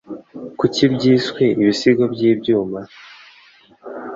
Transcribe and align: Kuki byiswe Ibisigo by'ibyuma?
Kuki 0.59 0.83
byiswe 0.93 1.43
Ibisigo 1.61 2.03
by'ibyuma? 2.13 2.79